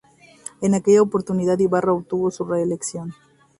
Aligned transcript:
En 0.61 0.73
aquella 0.73 1.03
oportunidad 1.03 1.59
Ibarra 1.59 1.93
obtuvo 1.93 2.31
su 2.31 2.43
re-elección. 2.43 3.13